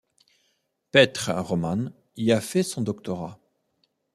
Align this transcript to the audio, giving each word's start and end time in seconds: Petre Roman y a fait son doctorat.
Petre 0.89 1.29
Roman 1.31 1.89
y 2.15 2.31
a 2.31 2.41
fait 2.41 2.63
son 2.63 2.81
doctorat. 2.81 3.39